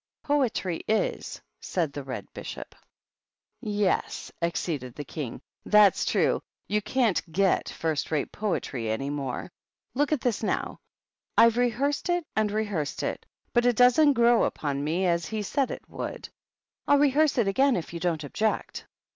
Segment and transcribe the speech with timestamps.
[0.23, 2.73] "Poetry is," said the Red Bishop.
[3.63, 4.09] 16* 174 THE BISHOPS.
[4.09, 9.51] "Yes," acceded the King, "that's true; you can't get first rate poetry any more.
[9.93, 10.79] Look at this, now!
[11.37, 15.69] I've rehearsed it and rehearsed it, but it doesnH grow upon me as he said
[15.69, 16.29] it would.
[16.87, 18.87] I'll rehearse it again if you don't object."